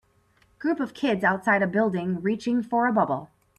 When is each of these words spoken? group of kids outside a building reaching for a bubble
group 0.57 0.79
of 0.79 0.95
kids 0.95 1.23
outside 1.23 1.61
a 1.61 1.67
building 1.67 2.23
reaching 2.23 2.63
for 2.63 2.87
a 2.87 2.91
bubble 2.91 3.29